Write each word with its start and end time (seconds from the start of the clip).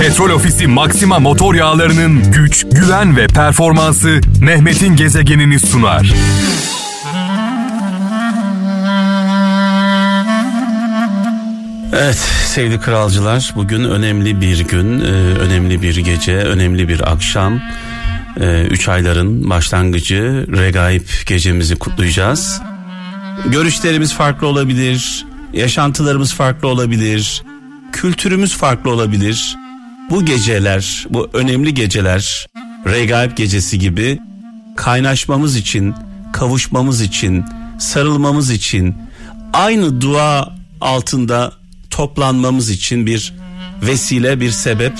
Petrol 0.00 0.30
Ofisi 0.30 0.66
Maxima 0.66 1.18
motor 1.18 1.54
yağlarının 1.54 2.32
güç, 2.32 2.66
güven 2.72 3.16
ve 3.16 3.26
performansı 3.26 4.20
Mehmet'in 4.40 4.96
gezegenini 4.96 5.60
sunar. 5.60 6.14
Evet 11.92 12.16
sevgili 12.46 12.80
kralcılar 12.80 13.52
bugün 13.56 13.84
önemli 13.84 14.40
bir 14.40 14.60
gün, 14.60 15.00
e, 15.00 15.04
önemli 15.38 15.82
bir 15.82 15.96
gece, 15.96 16.36
önemli 16.36 16.88
bir 16.88 17.12
akşam. 17.12 17.60
E, 18.40 18.62
üç 18.70 18.88
ayların 18.88 19.50
başlangıcı 19.50 20.46
Regaip 20.56 21.26
gecemizi 21.26 21.76
kutlayacağız. 21.76 22.62
Görüşlerimiz 23.46 24.14
farklı 24.14 24.46
olabilir, 24.46 25.26
yaşantılarımız 25.52 26.34
farklı 26.34 26.68
olabilir, 26.68 27.42
kültürümüz 27.92 28.56
farklı 28.56 28.90
olabilir. 28.90 29.56
Bu 30.10 30.24
geceler, 30.24 31.06
bu 31.10 31.30
önemli 31.32 31.74
geceler, 31.74 32.46
Regaip 32.86 33.36
gecesi 33.36 33.78
gibi 33.78 34.18
kaynaşmamız 34.76 35.56
için, 35.56 35.94
kavuşmamız 36.32 37.00
için, 37.00 37.44
sarılmamız 37.78 38.50
için, 38.50 38.94
aynı 39.52 40.00
dua 40.00 40.56
altında 40.80 41.52
toplanmamız 41.90 42.70
için 42.70 43.06
bir 43.06 43.32
vesile, 43.82 44.40
bir 44.40 44.50
sebep. 44.50 44.92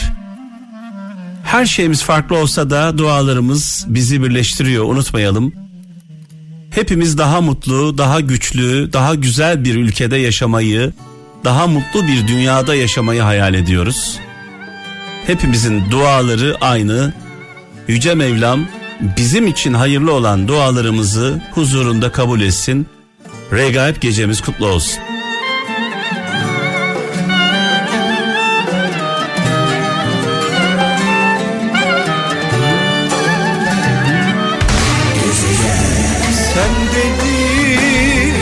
Her 1.44 1.66
şeyimiz 1.66 2.02
farklı 2.02 2.36
olsa 2.36 2.70
da 2.70 2.98
dualarımız 2.98 3.84
bizi 3.88 4.22
birleştiriyor, 4.22 4.84
unutmayalım. 4.84 5.52
Hepimiz 6.70 7.18
daha 7.18 7.40
mutlu, 7.40 7.98
daha 7.98 8.20
güçlü, 8.20 8.92
daha 8.92 9.14
güzel 9.14 9.64
bir 9.64 9.74
ülkede 9.74 10.16
yaşamayı, 10.16 10.92
daha 11.46 11.66
mutlu 11.66 12.06
bir 12.06 12.28
dünyada 12.28 12.74
yaşamayı 12.74 13.22
hayal 13.22 13.54
ediyoruz. 13.54 14.18
Hepimizin 15.26 15.90
duaları 15.90 16.56
aynı. 16.60 17.12
Yüce 17.88 18.14
Mevlam 18.14 18.66
bizim 19.16 19.46
için 19.46 19.74
hayırlı 19.74 20.12
olan 20.12 20.48
dualarımızı 20.48 21.40
huzurunda 21.54 22.12
kabul 22.12 22.40
etsin. 22.40 22.86
Regaip 23.52 24.00
gecemiz 24.00 24.40
kutlu 24.40 24.66
olsun. 24.66 25.02
Sen 36.54 36.74
dedin, 36.92 38.34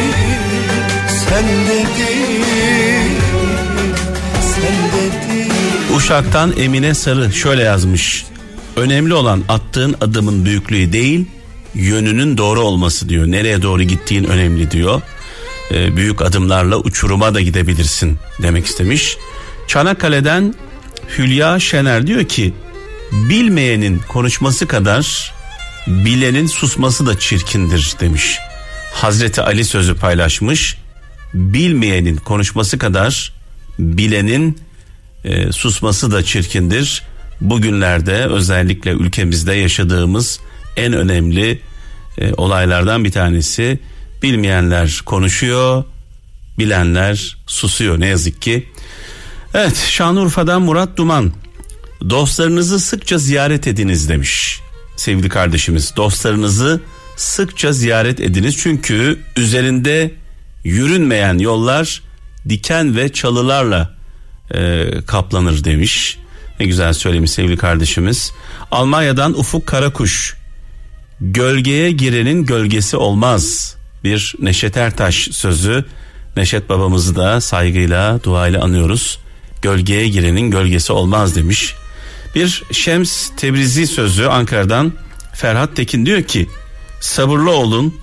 sen 1.28 1.44
dedin, 1.68 2.23
Uşak'tan 6.04 6.54
Emine 6.56 6.94
Sarı 6.94 7.32
şöyle 7.32 7.62
yazmış. 7.62 8.24
Önemli 8.76 9.14
olan 9.14 9.44
attığın 9.48 9.96
adımın 10.00 10.44
büyüklüğü 10.44 10.92
değil, 10.92 11.26
yönünün 11.74 12.38
doğru 12.38 12.60
olması 12.60 13.08
diyor. 13.08 13.26
Nereye 13.26 13.62
doğru 13.62 13.82
gittiğin 13.82 14.24
önemli 14.24 14.70
diyor. 14.70 15.02
Ee, 15.70 15.96
büyük 15.96 16.22
adımlarla 16.22 16.76
uçuruma 16.76 17.34
da 17.34 17.40
gidebilirsin 17.40 18.18
demek 18.42 18.66
istemiş. 18.66 19.16
Çanakkale'den 19.66 20.54
Hülya 21.18 21.60
Şener 21.60 22.06
diyor 22.06 22.24
ki 22.24 22.54
bilmeyenin 23.12 24.00
konuşması 24.08 24.66
kadar 24.66 25.34
bilenin 25.86 26.46
susması 26.46 27.06
da 27.06 27.18
çirkindir 27.18 27.94
demiş. 28.00 28.38
Hazreti 28.92 29.42
Ali 29.42 29.64
sözü 29.64 29.96
paylaşmış. 29.96 30.76
Bilmeyenin 31.34 32.16
konuşması 32.16 32.78
kadar 32.78 33.32
bilenin 33.78 34.63
e, 35.24 35.52
susması 35.52 36.10
da 36.10 36.24
çirkindir. 36.24 37.02
Bugünlerde 37.40 38.26
özellikle 38.26 38.90
ülkemizde 38.90 39.54
yaşadığımız 39.54 40.40
en 40.76 40.92
önemli 40.92 41.60
e, 42.18 42.32
olaylardan 42.32 43.04
bir 43.04 43.12
tanesi. 43.12 43.78
Bilmeyenler 44.22 45.02
konuşuyor, 45.06 45.84
bilenler 46.58 47.36
susuyor 47.46 48.00
ne 48.00 48.06
yazık 48.06 48.42
ki. 48.42 48.68
Evet 49.54 49.76
Şanlıurfa'dan 49.76 50.62
Murat 50.62 50.96
Duman. 50.96 51.32
Dostlarınızı 52.10 52.80
sıkça 52.80 53.18
ziyaret 53.18 53.66
ediniz 53.66 54.08
demiş 54.08 54.60
sevgili 54.96 55.28
kardeşimiz. 55.28 55.96
Dostlarınızı 55.96 56.80
sıkça 57.16 57.72
ziyaret 57.72 58.20
ediniz 58.20 58.56
çünkü 58.56 59.18
üzerinde 59.36 60.14
yürünmeyen 60.64 61.38
yollar 61.38 62.02
diken 62.48 62.96
ve 62.96 63.12
çalılarla 63.12 63.94
e, 64.54 64.86
kaplanır 65.06 65.64
demiş. 65.64 66.18
Ne 66.60 66.66
güzel 66.66 66.92
söylemiş 66.92 67.30
sevgili 67.30 67.56
kardeşimiz. 67.56 68.32
Almanya'dan 68.70 69.38
Ufuk 69.38 69.66
Karakuş. 69.66 70.36
Gölgeye 71.20 71.90
girenin 71.90 72.46
gölgesi 72.46 72.96
olmaz. 72.96 73.76
Bir 74.04 74.34
Neşet 74.40 74.76
Ertaş 74.76 75.28
sözü. 75.32 75.84
Neşet 76.36 76.68
babamızı 76.68 77.16
da 77.16 77.40
saygıyla, 77.40 78.20
duayla 78.24 78.62
anıyoruz. 78.62 79.18
Gölgeye 79.62 80.08
girenin 80.08 80.50
gölgesi 80.50 80.92
olmaz 80.92 81.36
demiş. 81.36 81.74
Bir 82.34 82.62
Şems 82.72 83.30
Tebrizi 83.36 83.86
sözü 83.86 84.24
Ankara'dan 84.24 84.92
Ferhat 85.34 85.76
Tekin 85.76 86.06
diyor 86.06 86.22
ki 86.22 86.48
sabırlı 87.00 87.50
olun 87.50 87.94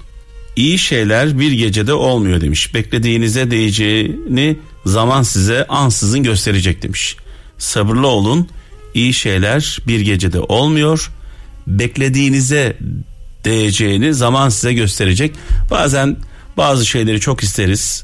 iyi 0.55 0.77
şeyler 0.77 1.39
bir 1.39 1.51
gecede 1.51 1.93
olmuyor 1.93 2.41
demiş. 2.41 2.73
Beklediğinize 2.73 3.51
değeceğini 3.51 4.57
zaman 4.85 5.23
size 5.23 5.67
ansızın 5.67 6.23
gösterecek 6.23 6.81
demiş. 6.83 7.17
Sabırlı 7.57 8.07
olun 8.07 8.49
iyi 8.93 9.13
şeyler 9.13 9.79
bir 9.87 9.99
gecede 9.99 10.39
olmuyor. 10.39 11.11
Beklediğinize 11.67 12.77
değeceğini 13.45 14.13
zaman 14.13 14.49
size 14.49 14.73
gösterecek. 14.73 15.35
Bazen 15.71 16.17
bazı 16.57 16.85
şeyleri 16.85 17.19
çok 17.19 17.43
isteriz. 17.43 18.03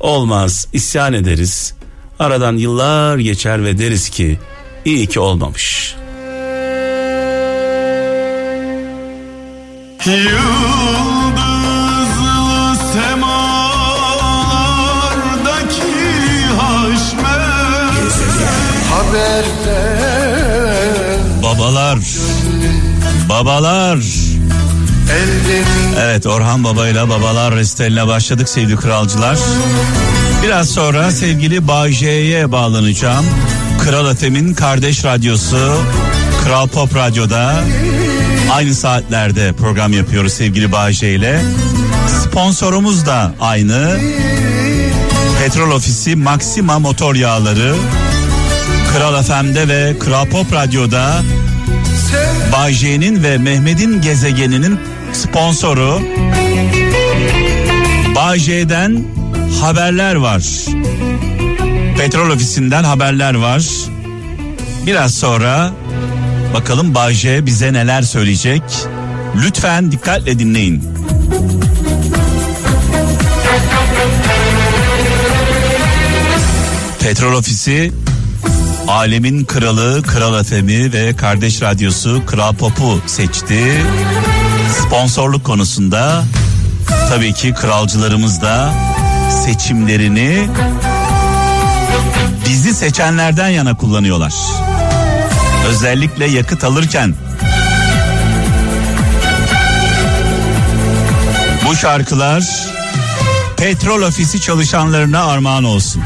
Olmaz, 0.00 0.68
isyan 0.72 1.12
ederiz. 1.12 1.74
Aradan 2.18 2.56
yıllar 2.56 3.18
geçer 3.18 3.64
ve 3.64 3.78
deriz 3.78 4.08
ki 4.08 4.38
iyi 4.84 5.06
ki 5.06 5.20
olmamış. 5.20 5.94
Yıldızlı 10.06 11.11
Babalar. 21.42 21.98
Babalar. 23.28 23.98
Evet 26.00 26.26
Orhan 26.26 26.64
Baba 26.64 26.88
ile 26.88 27.08
Babalar 27.08 27.54
Resteline 27.54 28.06
başladık 28.06 28.48
sevgili 28.48 28.76
kralcılar. 28.76 29.38
Biraz 30.42 30.68
sonra 30.68 31.10
sevgili 31.10 31.68
Bağcay'e 31.68 32.52
bağlanacağım. 32.52 33.24
Kral 33.84 34.10
Efem'in 34.10 34.54
kardeş 34.54 35.04
radyosu 35.04 35.76
Kral 36.44 36.68
Pop 36.68 36.96
Radyo'da 36.96 37.64
aynı 38.52 38.74
saatlerde 38.74 39.52
program 39.52 39.92
yapıyoruz 39.92 40.32
sevgili 40.32 40.72
Bağcay 40.72 41.14
ile. 41.14 41.42
Sponsorumuz 42.22 43.06
da 43.06 43.34
aynı. 43.40 43.98
Petrol 45.38 45.70
Ofisi 45.70 46.16
Maxima 46.16 46.78
Motor 46.78 47.14
Yağları 47.14 47.74
Kral 48.96 49.22
FM'de 49.22 49.68
ve 49.68 49.98
Kral 49.98 50.26
Pop 50.26 50.52
Radyo'da 50.52 51.22
Bay 52.52 52.72
J'nin 52.72 53.22
ve 53.22 53.38
Mehmet'in 53.38 54.00
gezegeninin 54.00 54.80
sponsoru 55.12 56.00
Bay 58.16 58.38
J'den 58.38 59.04
haberler 59.60 60.14
var. 60.14 60.42
Petrol 61.98 62.30
ofisinden 62.30 62.84
haberler 62.84 63.34
var. 63.34 63.62
Biraz 64.86 65.14
sonra 65.14 65.72
bakalım 66.54 66.94
Bay 66.94 67.14
J 67.14 67.46
bize 67.46 67.72
neler 67.72 68.02
söyleyecek. 68.02 68.62
Lütfen 69.44 69.92
dikkatle 69.92 70.38
dinleyin. 70.38 70.82
Petrol 77.00 77.32
ofisi 77.32 77.92
Alemin 78.88 79.44
kralı 79.44 80.02
Kral 80.02 80.40
Efemi 80.40 80.92
ve 80.92 81.16
kardeş 81.16 81.62
radyosu 81.62 82.22
Kral 82.26 82.54
Pop'u 82.54 83.02
seçti. 83.06 83.84
Sponsorluk 84.80 85.44
konusunda 85.44 86.24
tabii 87.08 87.32
ki 87.32 87.54
kralcılarımız 87.54 88.42
da 88.42 88.74
seçimlerini 89.44 90.48
bizi 92.48 92.74
seçenlerden 92.74 93.48
yana 93.48 93.76
kullanıyorlar. 93.76 94.34
Özellikle 95.68 96.26
yakıt 96.26 96.64
alırken 96.64 97.14
bu 101.66 101.76
şarkılar 101.76 102.42
petrol 103.56 104.02
ofisi 104.02 104.40
çalışanlarına 104.40 105.24
armağan 105.24 105.64
olsun. 105.64 106.02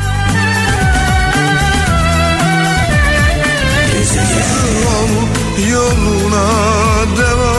yoluna 5.72 6.46
devam 7.18 7.54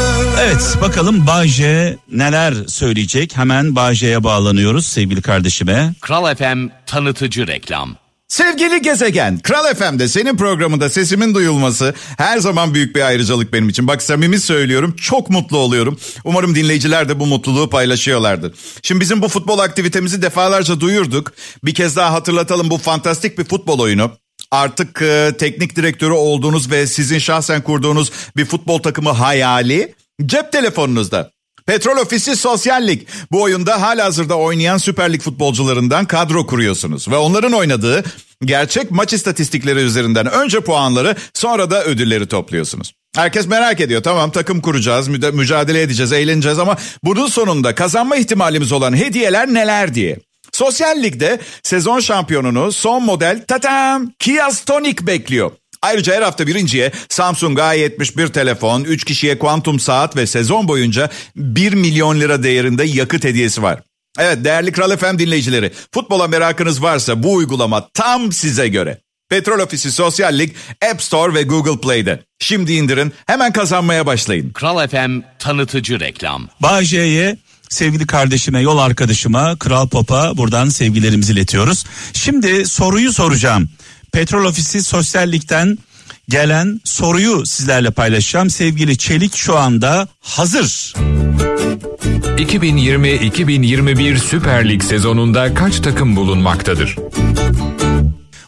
et. 0.00 0.38
Evet 0.40 0.76
bakalım 0.80 1.26
Baje 1.26 1.98
neler 2.12 2.54
söyleyecek 2.66 3.36
hemen 3.36 3.76
Baje'ye 3.76 4.24
bağlanıyoruz 4.24 4.86
sevgili 4.86 5.22
kardeşime. 5.22 5.94
Kral 6.00 6.34
FM 6.34 6.68
tanıtıcı 6.86 7.46
reklam. 7.46 8.02
Sevgili 8.32 8.82
gezegen, 8.82 9.38
Kral 9.38 9.74
FM'de 9.74 10.08
senin 10.08 10.36
programında 10.36 10.90
sesimin 10.90 11.34
duyulması 11.34 11.94
her 12.18 12.38
zaman 12.38 12.74
büyük 12.74 12.96
bir 12.96 13.02
ayrıcalık 13.02 13.52
benim 13.52 13.68
için. 13.68 13.86
Bak 13.86 14.02
samimi 14.02 14.38
söylüyorum, 14.38 14.96
çok 14.96 15.30
mutlu 15.30 15.58
oluyorum. 15.58 15.98
Umarım 16.24 16.54
dinleyiciler 16.54 17.08
de 17.08 17.20
bu 17.20 17.26
mutluluğu 17.26 17.70
paylaşıyorlardır. 17.70 18.54
Şimdi 18.82 19.00
bizim 19.00 19.22
bu 19.22 19.28
futbol 19.28 19.58
aktivitemizi 19.58 20.22
defalarca 20.22 20.80
duyurduk. 20.80 21.32
Bir 21.64 21.74
kez 21.74 21.96
daha 21.96 22.12
hatırlatalım 22.12 22.70
bu 22.70 22.78
fantastik 22.78 23.38
bir 23.38 23.44
futbol 23.44 23.78
oyunu. 23.78 24.10
Artık 24.52 25.02
e, 25.02 25.32
teknik 25.38 25.76
direktörü 25.76 26.12
olduğunuz 26.12 26.70
ve 26.70 26.86
sizin 26.86 27.18
şahsen 27.18 27.62
kurduğunuz 27.62 28.12
bir 28.36 28.44
futbol 28.44 28.78
takımı 28.78 29.10
hayali 29.10 29.94
cep 30.26 30.52
telefonunuzda. 30.52 31.30
Petrol 31.66 31.96
Ofisi 31.96 32.36
Sosyal 32.36 32.86
Lig. 32.88 33.02
Bu 33.32 33.42
oyunda 33.42 33.82
halihazırda 33.82 34.38
oynayan 34.38 34.78
Süper 34.78 35.12
Lig 35.12 35.20
futbolcularından 35.20 36.04
kadro 36.04 36.46
kuruyorsunuz. 36.46 37.08
Ve 37.08 37.16
onların 37.16 37.52
oynadığı 37.52 38.04
gerçek 38.44 38.90
maç 38.90 39.12
istatistikleri 39.12 39.78
üzerinden 39.78 40.26
önce 40.26 40.60
puanları 40.60 41.16
sonra 41.34 41.70
da 41.70 41.84
ödülleri 41.84 42.26
topluyorsunuz. 42.26 42.92
Herkes 43.14 43.46
merak 43.46 43.80
ediyor. 43.80 44.02
Tamam 44.02 44.30
takım 44.30 44.60
kuracağız, 44.60 45.08
mücadele 45.08 45.82
edeceğiz, 45.82 46.12
eğleneceğiz 46.12 46.58
ama 46.58 46.76
bunun 47.04 47.26
sonunda 47.26 47.74
kazanma 47.74 48.16
ihtimalimiz 48.16 48.72
olan 48.72 48.96
hediyeler 48.96 49.54
neler 49.54 49.94
diye. 49.94 50.18
Sosyal 50.52 51.02
Lig'de 51.02 51.38
sezon 51.62 52.00
şampiyonunu 52.00 52.72
son 52.72 53.04
model 53.04 53.44
tatam 53.48 54.12
Kia 54.18 54.50
Stonic 54.50 55.06
bekliyor. 55.06 55.50
Ayrıca 55.82 56.14
her 56.14 56.22
hafta 56.22 56.46
birinciye 56.46 56.92
Samsung 57.08 57.58
A71 57.58 58.32
telefon, 58.32 58.84
3 58.84 59.04
kişiye 59.04 59.38
kuantum 59.38 59.80
saat 59.80 60.16
ve 60.16 60.26
sezon 60.26 60.68
boyunca 60.68 61.10
1 61.36 61.72
milyon 61.72 62.20
lira 62.20 62.42
değerinde 62.42 62.84
yakıt 62.84 63.24
hediyesi 63.24 63.62
var. 63.62 63.80
Evet 64.18 64.44
değerli 64.44 64.72
Kral 64.72 64.96
FM 64.96 65.18
dinleyicileri, 65.18 65.72
futbola 65.94 66.28
merakınız 66.28 66.82
varsa 66.82 67.22
bu 67.22 67.34
uygulama 67.34 67.88
tam 67.94 68.32
size 68.32 68.68
göre. 68.68 68.98
Petrol 69.28 69.58
Ofisi 69.58 69.92
Sosyal 69.92 70.38
Lig 70.38 70.52
App 70.90 71.02
Store 71.02 71.34
ve 71.34 71.42
Google 71.42 71.80
Play'de. 71.80 72.22
Şimdi 72.38 72.72
indirin, 72.72 73.12
hemen 73.26 73.52
kazanmaya 73.52 74.06
başlayın. 74.06 74.50
Kral 74.52 74.88
FM 74.88 75.20
tanıtıcı 75.38 76.00
reklam. 76.00 76.48
Bayce'ye 76.60 77.36
sevgili 77.72 78.06
kardeşime, 78.06 78.60
yol 78.60 78.78
arkadaşıma, 78.78 79.56
Kral 79.56 79.88
Pop'a 79.88 80.36
buradan 80.36 80.68
sevgilerimizi 80.68 81.32
iletiyoruz. 81.32 81.84
Şimdi 82.12 82.66
soruyu 82.66 83.12
soracağım. 83.12 83.68
Petrol 84.12 84.44
Ofisi 84.44 84.82
Sosyal 84.82 85.32
Lig'den 85.32 85.78
gelen 86.28 86.80
soruyu 86.84 87.46
sizlerle 87.46 87.90
paylaşacağım. 87.90 88.50
Sevgili 88.50 88.98
Çelik 88.98 89.36
şu 89.36 89.58
anda 89.58 90.08
hazır. 90.20 90.94
2020-2021 92.38 94.18
Süper 94.18 94.68
Lig 94.68 94.82
sezonunda 94.82 95.54
kaç 95.54 95.80
takım 95.80 96.16
bulunmaktadır? 96.16 96.96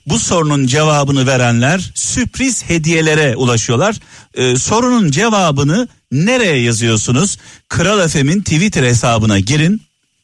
Bu 0.07 0.19
sorunun 0.19 0.67
cevabını 0.67 1.27
verenler 1.27 1.93
sürpriz 1.95 2.65
hediyelere 2.65 3.37
ulaşıyorlar. 3.37 3.97
Ee, 4.35 4.57
sorunun 4.57 5.11
cevabını 5.11 5.89
nereye 6.15 6.63
yazıyorsunuz? 6.63 7.39
Kral 7.69 8.09
FM'in 8.09 8.41
Twitter 8.41 8.83
hesabına 8.83 9.39
girin. 9.39 9.83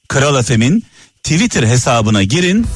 Kral 0.09 0.43
FM'in 0.43 0.85
Twitter 1.23 1.63
hesabına 1.63 2.23
girin. 2.23 2.67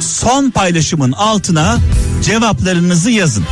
Son 0.00 0.50
paylaşımın 0.50 1.12
altına 1.12 1.78
cevaplarınızı 2.22 3.10
yazın. 3.10 3.44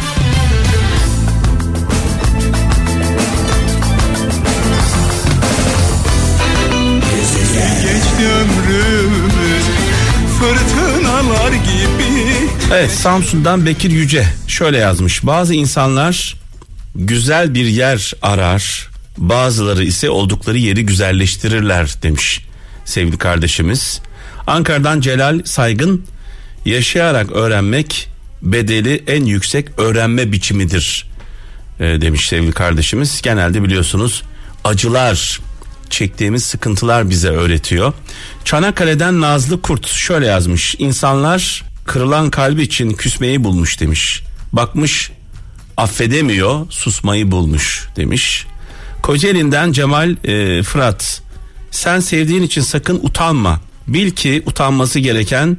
Evet 12.73 12.91
Samsun'dan 12.91 13.67
Bekir 13.67 13.91
Yüce 13.91 14.27
şöyle 14.49 14.79
yazmış. 14.79 15.27
Bazı 15.27 15.55
insanlar 15.55 16.37
güzel 16.95 17.55
bir 17.55 17.65
yer 17.65 18.13
arar. 18.23 18.92
Bazıları 19.19 19.85
ise 19.85 20.11
oldukları 20.11 20.59
yeri 20.59 20.87
güzelleştirirler 20.87 21.95
demiş 22.03 22.45
sevgili 22.85 23.19
kardeşimiz. 23.19 24.01
Ankara'dan 24.47 25.01
Celal 25.01 25.45
Saygın 25.45 26.05
yaşayarak 26.65 27.33
öğrenmek 27.33 28.09
bedeli 28.43 29.05
en 29.07 29.25
yüksek 29.25 29.79
öğrenme 29.79 30.33
biçimidir 30.33 31.07
e, 31.81 31.85
demiş 31.85 32.29
sevgili 32.29 32.53
kardeşimiz. 32.53 33.23
Genelde 33.23 33.63
biliyorsunuz 33.63 34.23
acılar 34.65 35.41
çektiğimiz 35.91 36.45
sıkıntılar 36.45 37.11
bize 37.11 37.29
öğretiyor. 37.29 37.93
Çanakkale'den 38.45 39.21
Nazlı 39.21 39.63
Kurt 39.63 39.87
şöyle 39.87 40.27
yazmış. 40.27 40.75
İnsanlar 40.79 41.65
kırılan 41.85 42.31
kalbi 42.31 42.63
için 42.63 42.91
küsmeyi 42.91 43.45
bulmuş 43.45 43.81
demiş. 43.81 44.23
Bakmış 44.53 45.11
affedemiyor 45.77 46.67
susmayı 46.71 47.31
bulmuş 47.31 47.89
demiş. 47.97 48.47
Kocaeli'nden 49.03 49.73
Cemal 49.73 50.17
e, 50.25 50.63
Fırat 50.63 51.23
sen 51.71 52.01
sevdiğin 52.01 52.43
için 52.43 52.61
sakın 52.61 53.01
utanma. 53.03 53.61
Bil 53.89 54.11
ki 54.11 54.43
utanması 54.47 54.99
gereken 54.99 55.57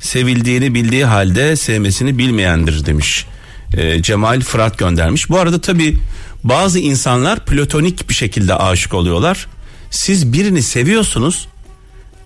sevildiğini 0.00 0.74
bildiği 0.74 1.04
halde 1.04 1.56
sevmesini 1.56 2.18
bilmeyendir 2.18 2.86
demiş. 2.86 3.26
E, 3.74 4.02
Cemal 4.02 4.40
Fırat 4.40 4.78
göndermiş. 4.78 5.30
Bu 5.30 5.38
arada 5.38 5.60
tabi 5.60 5.96
bazı 6.44 6.78
insanlar 6.78 7.44
platonik 7.44 8.08
bir 8.08 8.14
şekilde 8.14 8.54
aşık 8.54 8.94
oluyorlar. 8.94 9.46
Siz 9.90 10.32
birini 10.32 10.62
seviyorsunuz 10.62 11.48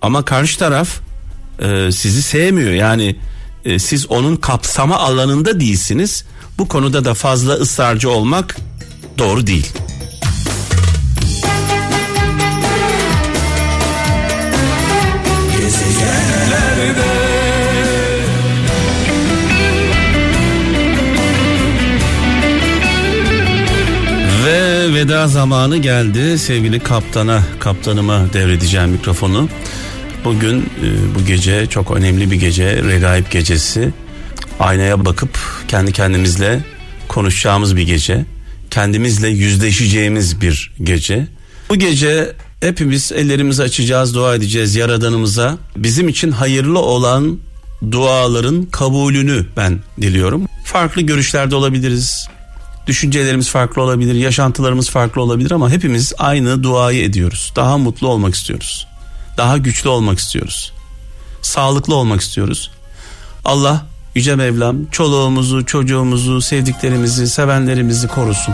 ama 0.01 0.25
karşı 0.25 0.59
taraf 0.59 0.89
e, 1.59 1.91
sizi 1.91 2.23
sevmiyor. 2.23 2.71
Yani 2.71 3.15
e, 3.65 3.79
siz 3.79 4.11
onun 4.11 4.35
kapsama 4.35 4.97
alanında 4.97 5.59
değilsiniz. 5.59 6.25
Bu 6.57 6.67
konuda 6.67 7.05
da 7.05 7.13
fazla 7.13 7.53
ısrarcı 7.53 8.09
olmak 8.09 8.57
doğru 9.17 9.47
değil. 9.47 9.67
Zamanı 25.27 25.77
geldi 25.77 26.39
sevgili 26.39 26.79
kaptana, 26.79 27.43
kaptanıma 27.59 28.33
devredeceğim 28.33 28.89
mikrofonu. 28.89 29.49
Bugün 30.25 30.61
e, 30.61 31.15
bu 31.15 31.25
gece 31.25 31.65
çok 31.65 31.91
önemli 31.91 32.31
bir 32.31 32.35
gece, 32.35 32.83
regaib 32.83 33.25
gecesi. 33.31 33.89
Aynaya 34.59 35.05
bakıp 35.05 35.39
kendi 35.67 35.91
kendimizle 35.91 36.59
konuşacağımız 37.07 37.75
bir 37.75 37.81
gece. 37.81 38.25
Kendimizle 38.71 39.27
yüzleşeceğimiz 39.29 40.41
bir 40.41 40.71
gece. 40.83 41.27
Bu 41.69 41.75
gece 41.75 42.33
hepimiz 42.61 43.11
ellerimizi 43.11 43.63
açacağız, 43.63 44.15
dua 44.15 44.35
edeceğiz 44.35 44.75
Yaradanımıza. 44.75 45.57
Bizim 45.77 46.07
için 46.07 46.31
hayırlı 46.31 46.79
olan 46.79 47.39
duaların 47.91 48.65
kabulünü 48.65 49.45
ben 49.57 49.79
diliyorum. 50.01 50.45
Farklı 50.63 51.01
görüşlerde 51.01 51.55
olabiliriz. 51.55 52.27
Düşüncelerimiz 52.87 53.49
farklı 53.49 53.81
olabilir, 53.81 54.15
yaşantılarımız 54.15 54.89
farklı 54.89 55.21
olabilir 55.21 55.51
ama 55.51 55.69
hepimiz 55.69 56.13
aynı 56.17 56.63
duayı 56.63 57.03
ediyoruz. 57.03 57.53
Daha 57.55 57.77
mutlu 57.77 58.07
olmak 58.07 58.35
istiyoruz. 58.35 58.87
Daha 59.37 59.57
güçlü 59.57 59.89
olmak 59.89 60.19
istiyoruz. 60.19 60.73
Sağlıklı 61.41 61.95
olmak 61.95 62.21
istiyoruz. 62.21 62.71
Allah 63.45 63.85
Yüce 64.15 64.35
Mevlam 64.35 64.85
çoluğumuzu, 64.91 65.65
çocuğumuzu, 65.65 66.41
sevdiklerimizi, 66.41 67.29
sevenlerimizi 67.29 68.07
korusun. 68.07 68.53